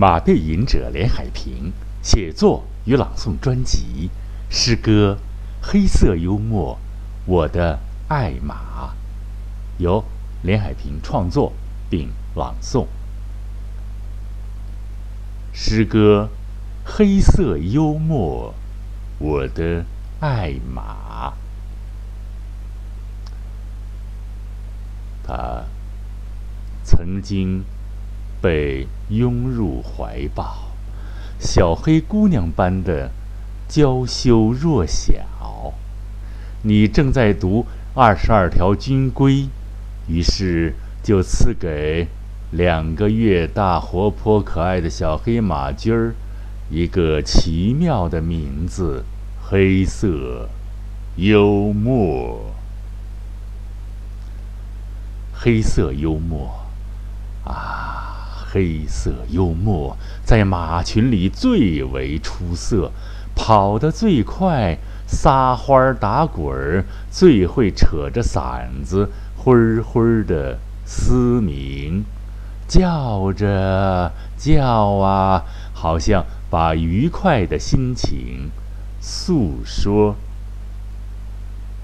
[0.00, 4.08] 马背吟者连海平写作与朗诵专辑
[4.48, 5.18] 诗歌
[5.66, 6.76] 《黑色幽默》，
[7.26, 8.94] 我的爱马，
[9.78, 10.04] 由
[10.42, 11.52] 连海平创作
[11.90, 12.86] 并朗诵。
[15.52, 16.30] 诗歌
[16.88, 18.54] 《黑色幽默》，
[19.24, 19.84] 我的
[20.20, 21.32] 爱马，
[25.24, 25.64] 他
[26.84, 27.64] 曾经。
[28.40, 30.70] 被拥入怀抱，
[31.38, 33.10] 小黑姑娘般的
[33.68, 35.74] 娇羞弱小。
[36.62, 39.48] 你正在读二十二条军规，
[40.08, 42.08] 于是就赐给
[42.50, 46.14] 两个月大、活泼可爱的小黑马驹儿
[46.70, 49.04] 一个奇妙的名字——
[49.50, 50.48] 黑色
[51.16, 52.52] 幽默。
[55.40, 56.50] 黑色幽默，
[57.44, 57.97] 啊！
[58.50, 62.90] 黑色幽默在马群里最为出色，
[63.34, 72.04] 跑得最快，撒欢儿打滚儿，最会扯着嗓子灰灰的嘶鸣，
[72.66, 74.64] 叫着叫
[74.96, 75.44] 啊，
[75.74, 78.50] 好像把愉快的心情
[79.00, 80.16] 诉说。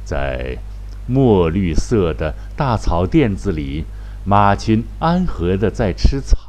[0.05, 0.59] 在
[1.07, 3.85] 墨绿色的大草甸子里，
[4.25, 6.44] 马群安和的在吃草。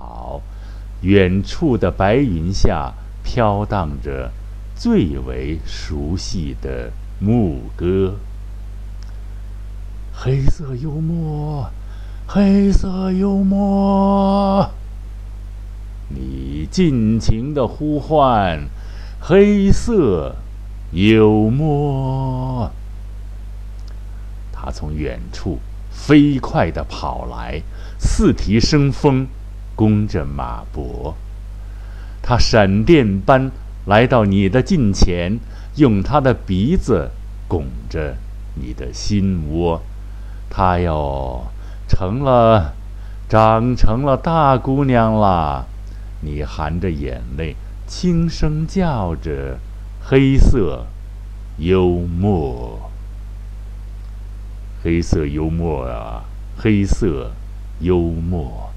[1.05, 2.91] 远处的白云下
[3.23, 4.31] 飘荡着
[4.75, 8.15] 最为熟悉的牧歌。
[10.11, 11.69] 黑色幽默，
[12.25, 14.71] 黑色幽默，
[16.09, 18.63] 你尽情的呼唤，
[19.21, 20.35] 黑色
[20.91, 22.71] 幽默。
[24.51, 25.59] 他从远处
[25.91, 27.61] 飞快的跑来，
[27.99, 29.27] 四蹄生风。
[29.75, 31.15] 弓着马脖，
[32.21, 33.51] 他闪电般
[33.85, 35.37] 来到你的近前，
[35.75, 37.11] 用他的鼻子
[37.47, 38.15] 拱着
[38.55, 39.81] 你的心窝。
[40.49, 41.47] 他哟，
[41.87, 42.73] 成了，
[43.27, 45.65] 长成了大姑娘啦！
[46.21, 47.55] 你含着眼泪，
[47.85, 49.59] 轻声叫着
[50.01, 50.87] ：“黑色
[51.57, 52.89] 幽默，
[54.83, 56.23] 黑色幽默啊，
[56.57, 57.31] 黑色
[57.81, 58.71] 幽默。”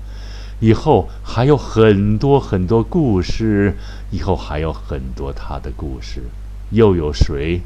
[0.60, 3.76] 以后还有很多很多故事，
[4.10, 6.22] 以后还有很多他的故事，
[6.70, 7.60] 又有谁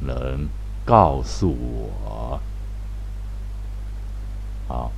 [0.00, 0.48] 能
[0.84, 2.40] 告诉我？
[4.66, 4.90] 好，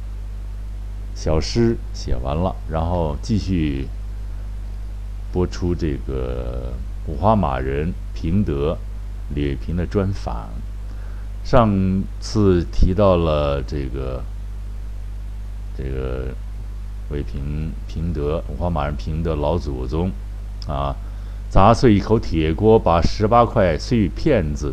[1.15, 3.87] 小诗写完了，然后继续
[5.31, 6.73] 播出这个
[7.07, 8.79] 五花马人平德
[9.35, 10.49] 李平的专访。
[11.45, 14.25] 上次提到了这个，
[15.77, 16.35] 这个。
[17.11, 20.11] 为平平德五花马人平德老祖宗，
[20.69, 20.95] 啊，
[21.51, 24.73] 砸碎一口铁锅，把十八块碎片子，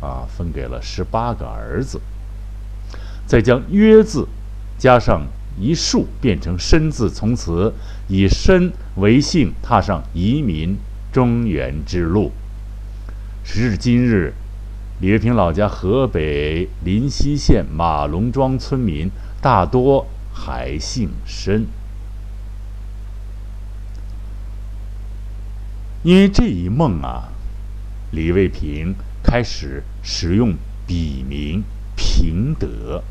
[0.00, 2.00] 啊，分给了十八个儿子，
[3.26, 4.28] 再将“约”字
[4.78, 5.22] 加上
[5.58, 7.72] 一竖，变成“申”字，从此
[8.06, 10.76] 以申为姓，踏上移民
[11.10, 12.32] 中原之路。
[13.42, 14.34] 时至今日，
[15.00, 20.06] 李月平老家河北临溪县马龙庄村民大多。
[20.38, 21.66] 还姓申，
[26.04, 27.30] 因为这一梦啊，
[28.12, 30.54] 李卫平开始使用
[30.86, 31.64] 笔名
[31.96, 33.02] 平德，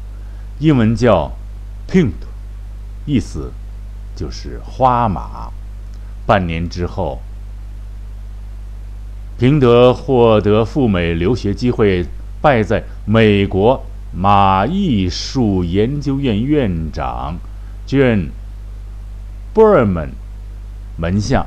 [0.59, 1.31] 英文叫
[1.90, 2.13] Pint，
[3.06, 3.52] 意思
[4.16, 5.52] 就是花马。
[6.28, 7.22] 半年之后，
[9.38, 12.06] 平德获得赴美留学机会，
[12.40, 13.84] 拜在美国。
[14.17, 17.35] 马艺术研究院院长
[17.85, 18.29] John
[19.53, 20.11] Borman
[20.97, 21.45] 门下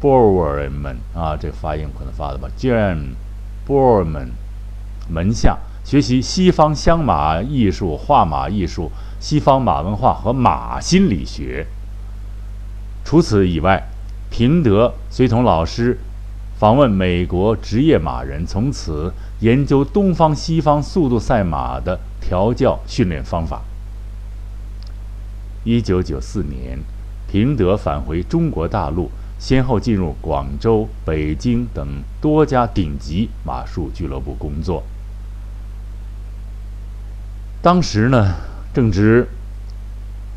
[0.00, 3.14] ，Borman 啊，这个发音可能发的吧？John
[3.68, 4.28] Borman
[5.10, 8.90] 门下学习西方香马艺术、画马艺术、
[9.20, 11.66] 西方马文化和马心理学。
[13.04, 13.88] 除此以外，
[14.30, 15.98] 平德随同老师
[16.58, 19.12] 访问美国职业马人，从此。
[19.40, 23.62] 研究东方西方速度赛马的调教训练方法。
[25.64, 26.78] 一九九四年，
[27.28, 31.86] 平德返回中国大陆，先后进入广州、北京等
[32.20, 34.82] 多家顶级马术俱乐部工作。
[37.60, 38.34] 当时呢，
[38.72, 39.28] 正值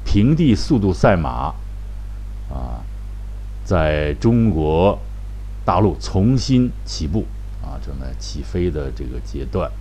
[0.03, 1.53] 平地速度赛马
[2.51, 2.83] 啊，
[3.63, 4.97] 在中国
[5.63, 7.25] 大陆重新起步。
[7.85, 9.71] 正在起飞的这个阶段，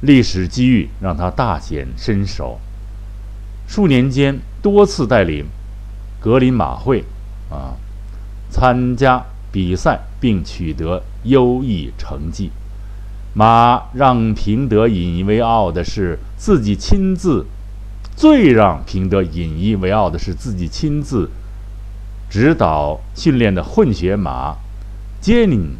[0.00, 2.60] 历史机遇让他大显身手。
[3.66, 5.46] 数年间多次带领
[6.20, 7.04] 格林马会
[7.50, 7.74] 啊
[8.48, 12.50] 参加比赛并取得优异成绩。
[13.34, 17.44] 马让平德引以为傲的是自己亲自，
[18.16, 21.28] 最让平德引以为傲的是自己亲自
[22.30, 24.56] 指导训练的混血马
[25.20, 25.76] 杰宁，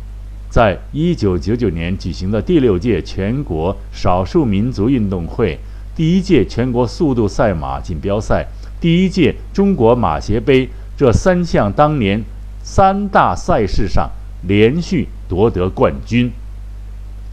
[0.48, 5.58] 在一九九九年举行的第六届全国少数民族运动会、
[5.94, 8.46] 第一届全国速度赛马锦标赛、
[8.80, 12.22] 第一届中国马协杯这三项当年
[12.62, 14.10] 三大赛事上
[14.42, 16.30] 连续夺得冠军。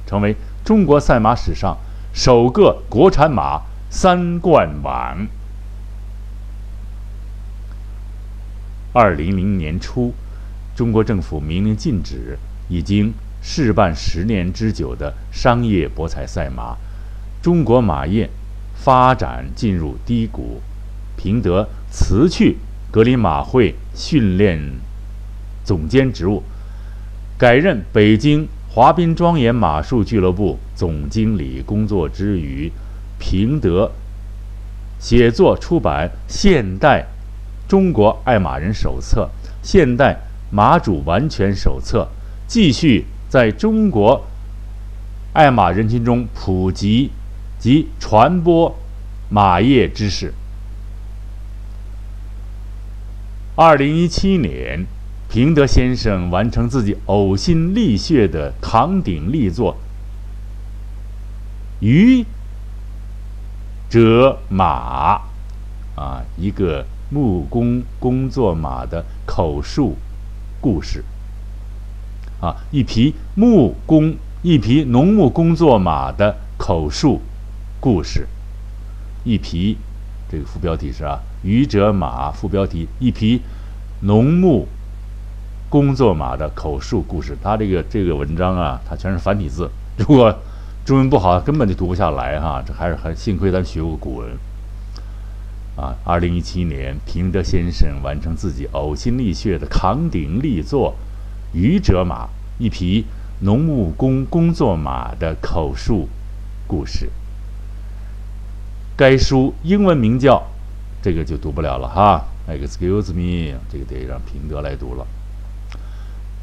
[0.05, 1.77] 成为中国赛马史上
[2.13, 5.27] 首个国产马三冠王。
[8.91, 10.13] 二零零年初，
[10.75, 12.37] 中国政府明令禁止
[12.69, 16.77] 已经试办十年之久的商业博彩赛马，
[17.41, 18.29] 中国马业
[18.75, 20.61] 发展进入低谷。
[21.15, 22.57] 平德辞去
[22.91, 24.59] 格林马会训练
[25.63, 26.43] 总监职务，
[27.37, 28.47] 改任北京。
[28.75, 32.71] 华滨庄严马术俱乐部总经理工作之余，
[33.19, 33.91] 平德
[34.99, 37.05] 写作出版《现代
[37.67, 39.29] 中国爱马人手册》
[39.61, 40.17] 《现代
[40.49, 41.99] 马主完全手册》，
[42.47, 44.25] 继续在中国
[45.33, 47.11] 爱马人群中普及
[47.59, 48.75] 及传播
[49.29, 50.33] 马业知识。
[53.55, 54.85] 二零一七年。
[55.29, 59.73] 平德先生完成自己呕心沥血的扛鼎力作
[61.83, 62.23] 《愚
[63.89, 65.15] 者马》，
[65.99, 69.97] 啊，一个木工工作马的口述
[70.61, 71.03] 故事，
[72.43, 77.21] 啊，一匹木工一匹农牧工作马的口述
[77.79, 78.27] 故事，
[79.23, 79.77] 一匹
[80.29, 83.39] 这个副标题是啊，《愚者马》，副标题一匹
[84.01, 84.67] 农牧。
[85.69, 89.67] 工作马的口述故事，他这个这个文章啊，它全是繁体字，
[89.97, 90.31] 如果
[90.85, 92.63] 中文不好，根本就读不下来哈。
[92.63, 94.29] 这还是很幸亏咱学过古文
[95.75, 95.95] 啊。
[96.03, 100.91] 二零一七年，平德先生完成自己呕心沥血的扛鼎力作
[101.53, 102.25] 《愚者马》，
[102.57, 103.05] 一匹
[103.41, 106.07] 农务工工作马的口述
[106.67, 107.09] 故事。
[108.95, 110.43] 该书英文名叫，
[111.01, 112.25] 这个就读不了了哈。
[112.47, 115.07] Excuse me，这个得让平德来读了。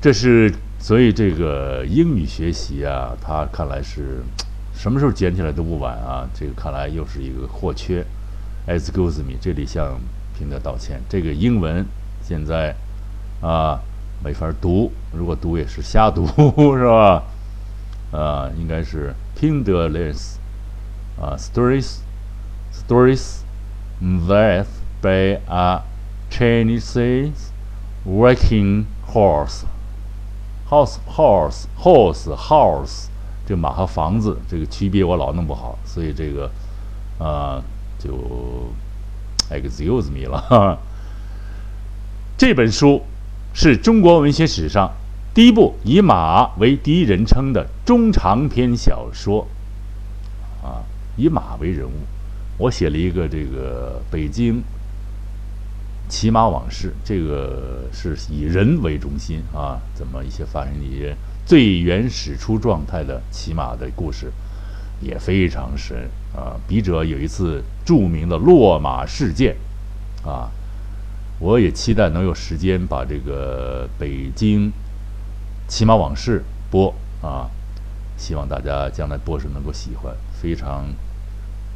[0.00, 4.22] 这是所以这个英语学习啊，他看来是
[4.74, 6.26] 什么时候捡起来都不晚啊。
[6.34, 8.04] 这个看来又是一个或缺。
[8.66, 10.00] Excuse me，这里向
[10.38, 11.00] 平德道歉。
[11.08, 11.84] 这个英文
[12.22, 12.74] 现在
[13.42, 13.80] 啊
[14.22, 16.26] 没法读，如果读也是瞎读，
[16.76, 17.22] 是吧？
[18.12, 20.34] 啊，应该是 Pinderless
[21.20, 23.38] 啊，stories，stories
[24.02, 24.66] that
[25.00, 25.82] by a
[26.30, 27.30] Chinese
[28.06, 29.64] working horse。
[30.68, 33.06] House, horse, horse, horse
[33.46, 36.50] 这马和房子这个区别我老弄不好，所以这个，
[37.18, 37.62] 啊，
[37.98, 38.10] 就
[39.50, 40.78] ，excuse me 了。
[42.38, 43.02] 这本书
[43.52, 44.90] 是中国文学史上
[45.34, 49.46] 第一部以马为第一人称的中长篇小说，
[50.62, 50.82] 啊，
[51.16, 51.92] 以马为人物。
[52.58, 54.62] 我写了一个这个北京。
[56.08, 61.16] 骑马往事，这个是以人为中心啊，怎么一些发生一些
[61.46, 64.32] 最原始初状态的骑马的故事，
[65.00, 66.58] 也非常深啊。
[66.66, 69.54] 笔者有一次著名的落马事件
[70.24, 70.50] 啊，
[71.40, 74.70] 我也期待能有时间把这个北京
[75.66, 77.50] 骑马往事播啊，
[78.16, 80.84] 希望大家将来播时能够喜欢，非常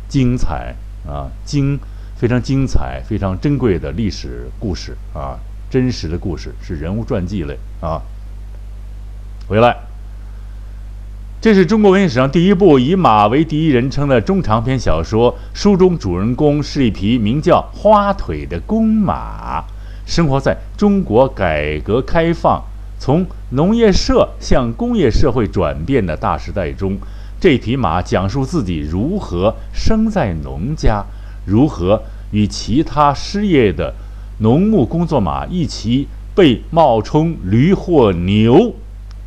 [0.09, 1.81] 精彩啊，精。
[2.17, 5.37] 非常精彩、非常珍贵的历史故事啊，
[5.69, 8.01] 真实的故事是人物传记类啊。
[9.49, 9.77] 回来，
[11.45, 15.37] 这是中国文学史上第一部以马为第一人称的中长篇小说。
[15.53, 19.63] 书中主人公是一匹名叫花腿的公马，
[20.07, 22.65] 生活在中国改革开放
[22.99, 26.97] 从农业社向工业社会转变的大时代中。
[27.39, 31.05] 这匹马讲述自己如何生在农家。
[31.45, 33.93] 如何与其他失业的
[34.39, 38.75] 农牧工作马一起被冒充驴或牛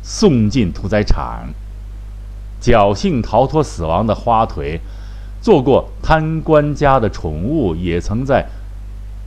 [0.02, 1.50] 送进屠宰场？
[2.60, 4.80] 侥幸逃脱死亡的花腿，
[5.40, 8.46] 做过贪官家的宠物，也曾在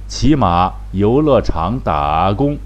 [0.08, 2.58] 骑马游乐场打工，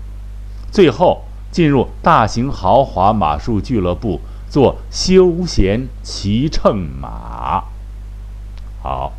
[0.72, 4.20] 最后进入大型豪华马术俱乐部
[4.50, 7.64] 做休闲骑乘马。
[8.82, 9.14] 好。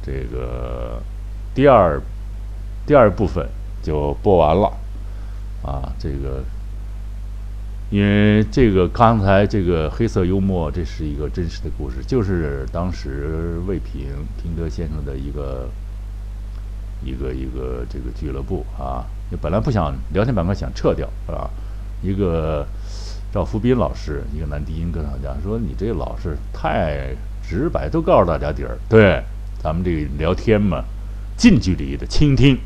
[0.00, 1.02] 这个
[1.54, 2.00] 第二
[2.86, 3.46] 第二部分
[3.82, 4.72] 就播完了，
[5.62, 6.42] 啊，这个，
[7.90, 14.08] 因为这个刚才这个黑色幽默，这是一个真实的故事，就是当时魏平
[14.42, 15.68] 平德先生的一个
[17.02, 21.48] 一个一个这个俱乐部啊，你本来不想聊天板块想撤掉啊，
[22.02, 22.66] 一个
[23.32, 29.22] 赵福斌老师，一个男低音歌唱家说你这老是太直白，都告诉大家底儿，对，
[29.62, 30.84] 咱们这个聊天嘛，
[31.36, 32.58] 近距离的倾听。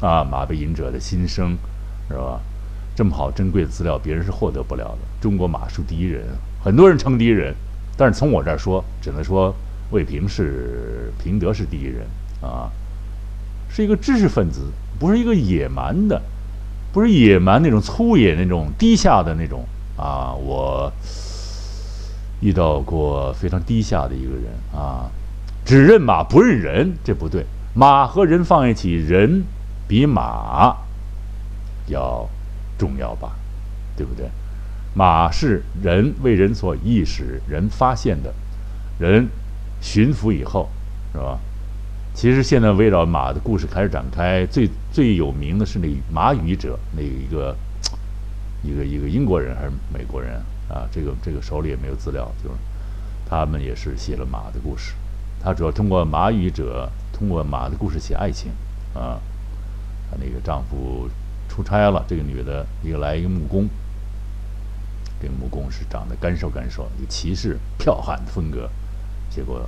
[0.00, 1.56] 啊，马背吟者的心声，
[2.08, 2.40] 是吧？
[2.94, 4.98] 这么好珍贵的资料，别人是获得不了的。
[5.20, 6.24] 中国马术第一人，
[6.62, 7.54] 很多人称第一人，
[7.96, 9.54] 但是从我这儿说，只能说
[9.90, 12.06] 魏平是平德是第一人
[12.40, 12.70] 啊，
[13.68, 14.60] 是一个知识分子，
[14.98, 16.20] 不是一个野蛮的，
[16.92, 19.64] 不是野蛮那种粗野那种低下的那种
[19.96, 20.32] 啊。
[20.32, 20.92] 我
[22.40, 25.10] 遇到过非常低下的一个人啊，
[25.64, 27.44] 只认马不认人，这不对。
[27.74, 29.44] 马和人放一起，人。
[29.86, 30.74] 比马
[31.88, 32.26] 要
[32.78, 33.36] 重要吧，
[33.96, 34.28] 对不对？
[34.94, 38.32] 马是人为人所意识、人发现的，
[38.98, 39.28] 人
[39.80, 40.68] 驯服以后，
[41.12, 41.38] 是吧？
[42.14, 47.56] 其实现在围绕马的故事开始展开，最最有名的是那马语者，那一个
[48.62, 50.86] 一个一个英国人还是美国人啊？
[50.92, 52.54] 这个这个手里也没有资料，就是
[53.28, 54.94] 他们也是写了马的故事。
[55.42, 58.52] 他主要通过马语者，通过马的故事写爱情
[58.94, 59.18] 啊。
[60.16, 61.10] 那个丈夫
[61.54, 63.68] 出差了，这个女的一个来一个木工，
[65.20, 68.68] 这个木工是长得干瘦干瘦，一个骑士剽悍的风格，
[69.30, 69.64] 结果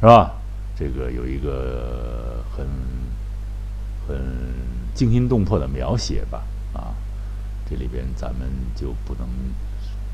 [0.00, 0.32] 是吧？
[0.76, 2.66] 这个有一个很
[4.08, 4.16] 很
[4.92, 6.92] 惊心动魄的描写吧，啊，
[7.70, 9.28] 这里边咱们就不能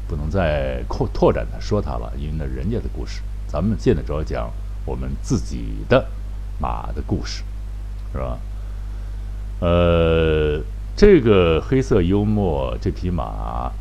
[0.07, 4.51] 不能再扩拓展的说它了，因为那人家的故事，咱们现在主要讲
[4.85, 6.07] 我们自己的
[6.59, 7.43] 马的故事，
[8.13, 8.39] 是吧？
[9.61, 10.61] 呃，
[10.97, 13.73] 这个黑色幽默这匹马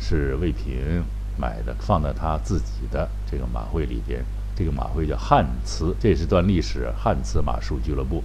[0.00, 1.04] 是魏平
[1.36, 4.24] 买的，放在他自己的这个马会里边。
[4.56, 6.90] 这个马会叫汉祠，这是段历史。
[6.96, 8.24] 汉祠马术俱乐部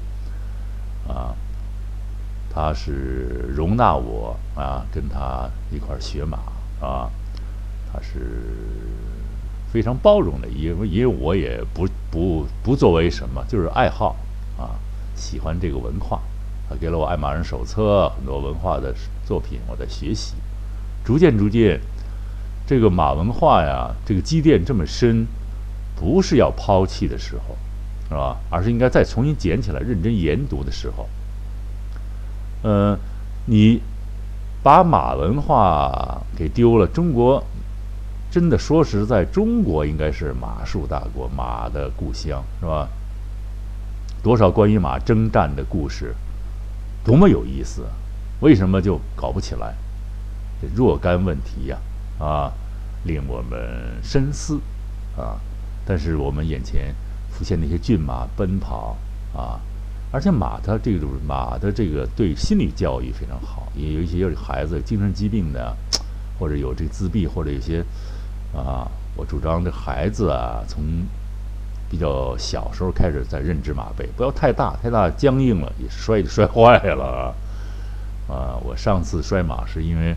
[1.08, 1.36] 啊，
[2.50, 6.38] 他是容纳我啊，跟他一块学马
[6.80, 7.10] 啊，
[7.92, 8.56] 他是
[9.72, 14.16] 非常包容的，因为因为我也不不不作为什么，就是爱好
[14.58, 14.80] 啊，
[15.16, 16.22] 喜欢这个文化。
[16.70, 18.94] 他给了我《爱马人手册》很多文化的
[19.26, 20.36] 作品，我在学习，
[21.06, 21.80] 逐渐逐渐，
[22.66, 25.26] 这个马文化呀，这个积淀这么深，
[25.96, 27.56] 不是要抛弃的时候，
[28.10, 28.38] 是吧？
[28.50, 31.08] 而是应该再重新捡起来，认真研读的时候。
[32.64, 32.98] 嗯，
[33.46, 33.82] 你
[34.62, 37.42] 把马文化给丢了，中国
[38.30, 42.90] 真的说实在，中国应该是马术大国，马的故乡，是吧？
[44.22, 46.14] 多少关于马征战的故事。
[47.08, 47.86] 多么有意思，
[48.42, 49.74] 为什么就搞不起来？
[50.62, 51.78] 这若干问题呀，
[52.20, 52.52] 啊，
[53.06, 53.58] 令我们
[54.04, 54.60] 深思
[55.16, 55.40] 啊。
[55.86, 56.94] 但是我们眼前
[57.32, 58.98] 浮现那些骏马奔跑
[59.34, 59.62] 啊，
[60.12, 65.74] 而且马它这种马的这个对心理教育非常好，也有一些孩子精神疾病的，
[66.38, 67.80] 或者有这自闭，或者有些
[68.54, 70.84] 啊，我主张这孩子啊，从
[71.90, 77.34] 比较小时候开始在认知马背，不要太大，太大僵硬了也摔就摔坏了
[78.30, 78.34] 啊！
[78.34, 80.12] 啊，我上次摔马是因为，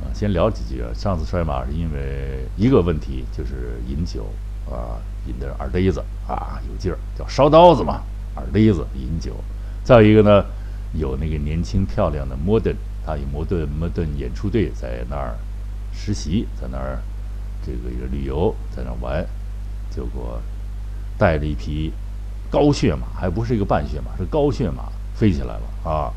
[0.00, 0.88] 啊，先聊几句啊。
[0.94, 4.24] 上次摔马是因为一个问题，就是饮酒
[4.70, 8.00] 啊，饮的耳钉子啊，有劲儿，叫烧刀子嘛，
[8.36, 9.34] 耳钉子饮酒。
[9.84, 10.44] 再有一个呢，
[10.94, 12.74] 有那个年轻漂亮的摩登，
[13.04, 15.36] 他有摩登摩登演出队在那儿
[15.92, 16.98] 实习，在那儿
[17.62, 19.26] 这个一个旅游，在那儿玩。
[19.98, 20.40] 结果
[21.18, 21.92] 带着一匹
[22.48, 26.12] 高血马，还不是一个半血马，是高血马飞起来了啊！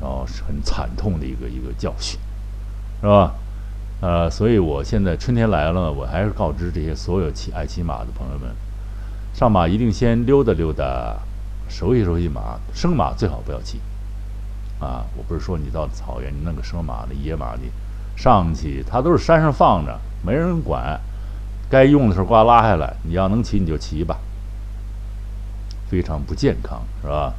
[0.00, 2.18] 然后是很惨痛的一个一个教训，
[3.00, 3.34] 是吧？
[4.00, 8.52] 呃，所以我现在春天来了，我还是告知这些所有骑爱骑马的朋友们，
[9.32, 11.16] 上马一定先溜达溜达，
[11.68, 13.80] 熟悉熟悉马，生马最好不要骑
[14.80, 15.06] 啊！
[15.16, 17.70] 我不是说你到草原你弄个生马的野马，你
[18.16, 21.00] 上去它都是山上放着，没人管。
[21.74, 22.94] 该用的时候，呱拉下来。
[23.02, 24.16] 你要能骑，你就骑吧。
[25.88, 27.34] 非常不健康，是吧？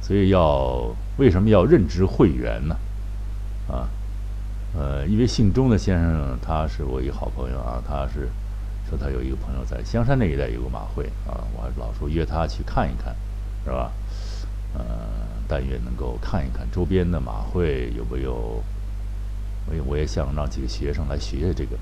[0.00, 0.88] 所以要
[1.18, 2.76] 为什么要任职会员呢？
[3.68, 3.86] 啊，
[4.74, 7.82] 呃，因为姓钟的先生，他是我一个好朋友啊。
[7.86, 8.30] 他是
[8.88, 13.14] 说他有一个朋友在香山那一带有个马会啊，我还老说约他去看一看，
[13.64, 13.92] 是吧？
[14.72, 14.82] 呃，
[15.46, 18.64] 但愿能够看一看周边的马会有没有。
[19.66, 21.76] 我也我也想让几个学生来学学这个。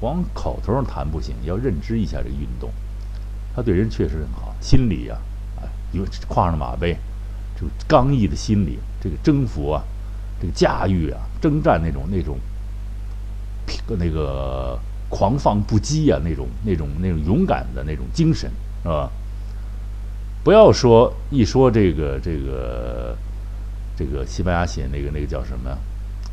[0.00, 2.70] 光口头上谈不行，要认知一下这个运动，
[3.54, 5.18] 它对人确实很好，心理呀，
[5.60, 6.96] 哎，有跨上马背，
[7.54, 9.84] 这个刚毅的心理，这个征服啊，
[10.40, 12.38] 这个驾驭啊，征战那种那种，
[13.98, 14.78] 那个
[15.10, 18.50] 狂放不羁啊，那种那种那种勇敢的那种精神，
[18.82, 19.10] 是吧？
[20.42, 23.14] 不要说一说这个这个
[23.94, 25.76] 这个西班牙写那个那个叫什么，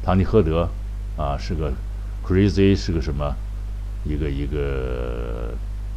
[0.02, 0.70] 唐尼诃德
[1.18, 1.74] 啊，是个
[2.26, 3.36] crazy，是个什么，
[4.08, 5.54] 一个一个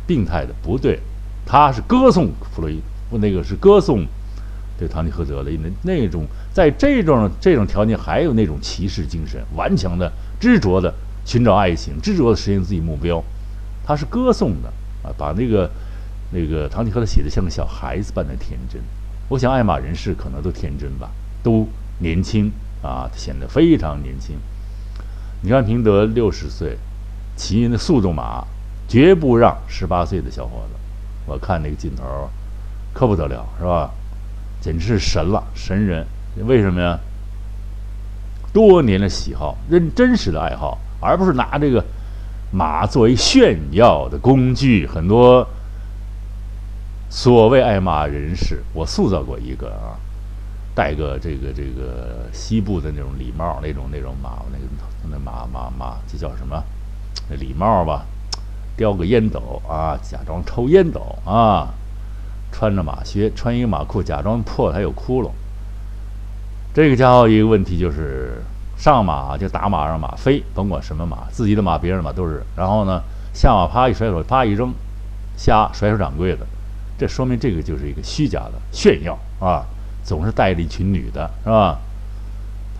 [0.06, 0.98] 病态的，不对，
[1.46, 4.06] 他是歌颂弗洛伊，不那个是歌颂
[4.78, 10.92] 对唐尼诃德的那那种，在这种这种条件还有那种骑士精神，顽强的执着的
[11.24, 13.22] 寻找爱情，执着的实现自己目标，
[13.86, 14.68] 他是歌颂的
[15.02, 15.70] 啊，把那个。
[16.32, 18.80] 那个唐吉诃德写的像个小孩子般的天真，
[19.28, 21.10] 我想爱马人士可能都天真吧，
[21.42, 21.66] 都
[21.98, 22.52] 年轻
[22.82, 24.36] 啊，显得非常年轻。
[25.42, 26.78] 你看平德六十岁，
[27.40, 28.44] 骑那速度马，
[28.86, 30.78] 绝不让十八岁的小伙子。
[31.24, 32.28] 我看那个镜头，
[32.92, 33.90] 可不得了，是吧？
[34.60, 36.06] 简直是神了，神人。
[36.46, 36.98] 为什么呀？
[38.52, 41.82] 多年的喜好，认真实的爱好，而不是拿这个
[42.52, 45.46] 马作为炫耀的工具，很多。
[47.08, 49.96] 所谓爱马人士，我塑造过一个啊，
[50.74, 54.64] 戴个这个这个西部的那种礼帽，那种那种马，那个
[55.10, 56.62] 那马马马，这叫什么？
[57.28, 58.04] 那礼帽吧，
[58.76, 61.68] 叼个烟斗啊，假装抽烟斗啊，
[62.52, 65.30] 穿着马靴，穿一个马裤，假装破还有窟窿。
[66.74, 68.42] 这个家伙一个问题就是
[68.76, 72.42] 上马就打马让马飞，甭管什么马，自己的马、别人的马都是。
[72.56, 73.02] 然后呢，
[73.32, 74.72] 下马啪一甩手，啪一扔，
[75.36, 76.46] 瞎甩手掌柜的。
[76.98, 79.64] 这说明这个就是一个虚假的炫耀啊！
[80.04, 81.78] 总是带着一群女的，是吧？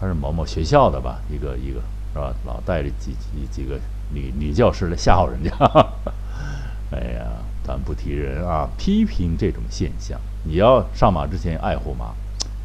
[0.01, 1.19] 他是某某学校的吧？
[1.31, 1.81] 一个一个
[2.13, 2.33] 是吧？
[2.47, 3.79] 老带着几几几个
[4.13, 5.51] 女女教师来吓唬人家。
[6.93, 7.27] 哎呀，
[7.65, 10.21] 咱不提人啊，批评这种现象。
[10.45, 12.15] 你要上马之前爱护马，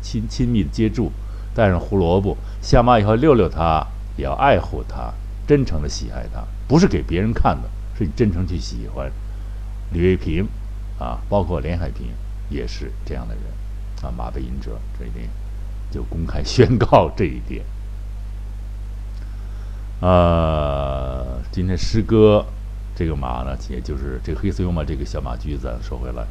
[0.02, 1.12] 亲亲密的接住，
[1.54, 3.86] 带上胡萝卜，下马以后遛遛它，
[4.18, 5.14] 也要爱护它，
[5.48, 9.12] 真诚的喜爱它，不是给别人看的，是你真诚去喜欢。
[9.92, 10.48] 李卫平。
[10.98, 12.08] 啊，包括连海平
[12.48, 13.44] 也是这样的人，
[14.02, 15.28] 啊，马背隐者这一点
[15.92, 17.66] 就公开宣告这一点。
[20.00, 20.75] 呃，
[21.56, 22.46] 今天诗歌
[22.98, 26.28] 这个马呢，也就是这个黑色幽马这个小马驹子，说回来，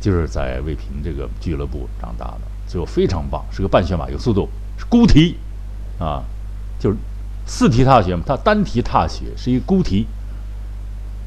[0.00, 5.36] 就是在魏平这个俱乐部长大的，最后非常棒，是个半血马，有速度，是孤蹄，
[5.98, 6.24] 啊，
[6.78, 6.96] 就是
[7.44, 10.06] 四蹄踏雪嘛，它单蹄踏雪是一个孤蹄。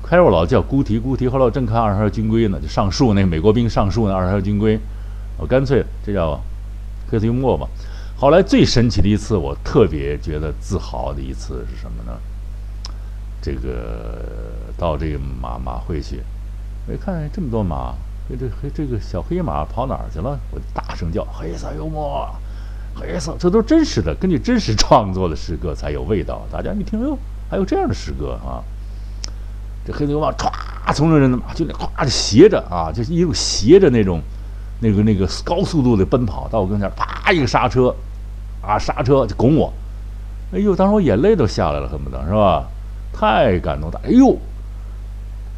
[0.03, 4.79] 开始我老叫孤蹄孤蹄，后来我正看二十二军规呢，就上树那美国兵上树那二十二军规，
[5.37, 6.41] 我干脆这叫
[7.11, 7.67] 黑色幽默吧。
[8.17, 12.17] 后来最神奇的一次，我特别觉得自豪的一次是什么呢？
[13.41, 14.23] 这个
[14.77, 16.21] 到这个马马会去，
[16.87, 17.95] 我一看这么多马，
[18.39, 20.39] 这黑这个小黑马跑哪儿去了？
[20.51, 22.29] 我大声叫黑色幽默，
[22.95, 26.43] 黑色，这都是真实的，根据真实创作的诗歌才有味道。
[26.51, 27.17] 大家一听，哟，
[27.49, 28.63] 还有这样的诗歌啊！
[29.83, 30.51] 这黑色幽马唰
[30.93, 34.21] 从这人的马就那咵就斜着啊，就一路斜着那种，
[34.79, 37.95] 那个那个高速度的奔跑到我跟前，啪一个刹车，
[38.61, 39.73] 啊刹车就拱我，
[40.53, 42.67] 哎呦，当时我眼泪都下来了，恨不得是吧？
[43.13, 44.37] 太感动了，哎呦，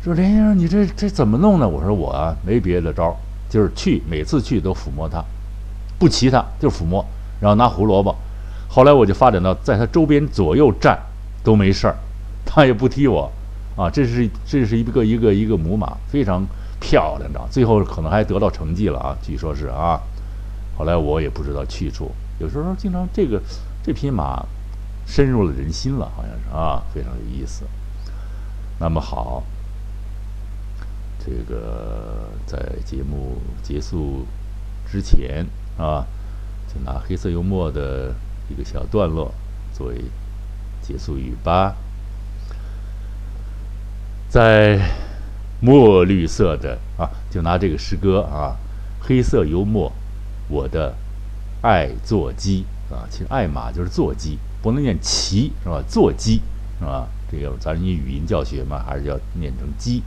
[0.04, 1.68] 说连先生你这这怎么弄呢？
[1.68, 3.16] 我说我啊没别的招，
[3.50, 5.24] 就是去每次去都抚摸它，
[5.98, 7.06] 不骑它就抚摸，
[7.40, 8.16] 然后拿胡萝卜。
[8.68, 11.00] 后来我就发展到在它周边左右站
[11.44, 11.96] 都没事儿，
[12.46, 13.32] 它也不踢我。
[13.76, 16.46] 啊，这是这是一个一个一个母马，非常
[16.80, 20.00] 漂亮的，最后可能还得到成绩了啊，据说是啊。
[20.78, 23.42] 后来我也不知道去处，有时候经常这个
[23.84, 24.46] 这匹马
[25.06, 27.66] 深入了人心了，好像是啊，非常有意思。
[28.80, 29.44] 那么好，
[31.20, 34.26] 这个在节目结束
[34.90, 35.46] 之前
[35.78, 36.06] 啊，
[36.68, 38.14] 就拿黑色幽默的
[38.50, 39.34] 一个小段落
[39.72, 40.04] 作为
[40.82, 41.76] 结束语吧。
[44.28, 44.80] 在
[45.62, 48.58] 墨绿色的啊，就拿这个诗歌啊，
[49.00, 49.92] 黑色幽默，
[50.50, 50.96] 我的
[51.62, 55.84] 爱座机啊，其实爱马就是坐骑，不能念骑是吧？
[55.88, 56.42] 坐骑
[56.80, 57.08] 是吧？
[57.32, 60.04] 这个咱以语音教学嘛，还是要念成鸡，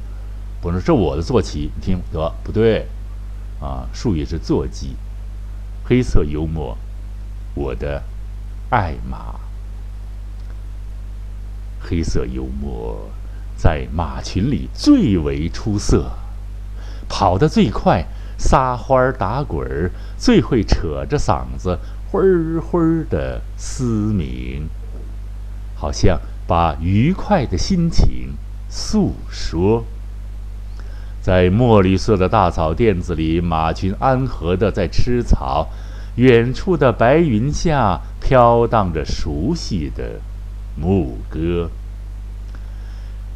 [0.61, 2.87] 不能是我的坐骑，你听得不对
[3.61, 3.89] 啊？
[3.93, 4.97] 术语是坐骑，
[5.85, 6.79] 黑色幽默，
[7.55, 8.03] 我的
[8.71, 9.41] 爱马，
[11.81, 13.11] 黑色幽默。
[13.57, 16.11] 在马群里最为出色，
[17.09, 21.79] 跑得最快，撒欢儿打滚儿，最会扯着嗓子
[22.11, 24.69] 灰灰的嘶鸣，
[25.75, 28.35] 好像把愉快的心情
[28.69, 29.85] 诉说。
[31.21, 35.69] 在墨绿色的大草甸子里，马群安和的在吃草。
[36.17, 40.21] 远处的白云下飘荡着熟悉的
[40.75, 41.69] 牧歌。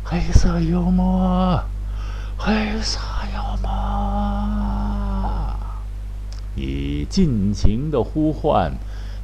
[0.03, 1.63] 黑色幽默，
[2.39, 2.99] 黑色
[3.35, 4.40] 幽默，
[6.61, 8.75] 你尽情的呼唤，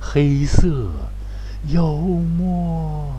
[0.01, 0.89] 黑色
[1.69, 3.13] 幽默。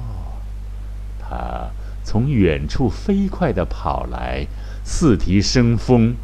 [1.20, 1.70] 他
[2.04, 4.48] 从远处飞快地跑来，
[4.84, 6.16] 四蹄生风，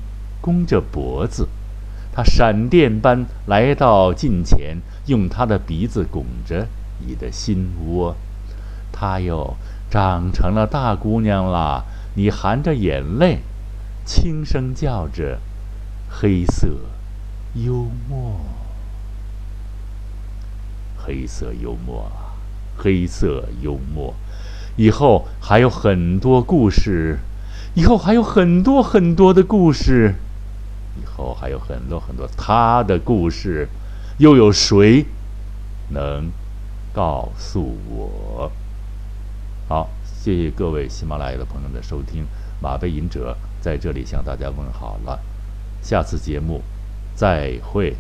[0.42, 1.48] 弓着脖子。
[2.12, 6.68] 他闪电般来到近前，用他的鼻子拱着
[7.06, 8.16] 你的心窝。
[8.92, 9.56] 他又
[9.92, 11.84] 长成了大姑娘啦！
[12.16, 13.42] 你含着眼泪，
[14.04, 15.38] 轻声叫着
[16.10, 16.68] ：“黑色
[17.54, 18.40] 幽默，
[20.98, 22.12] 黑色幽默，
[22.78, 24.14] 黑色幽默。”
[24.76, 27.20] 以后还有很多故事，
[27.76, 30.16] 以后还有很多很多的故事。
[31.02, 33.68] 以后还有很多很多他的故事，
[34.18, 35.06] 又有谁
[35.90, 36.32] 能
[36.92, 38.52] 告诉我？
[39.68, 42.26] 好，谢谢各位喜马拉雅的朋友的收听，
[42.62, 45.20] 马背吟者在这里向大家问好了，
[45.82, 46.62] 下次节目
[47.16, 47.96] 再会。